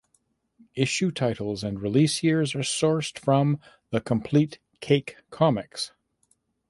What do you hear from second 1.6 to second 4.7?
and release years are sourced from "The Complete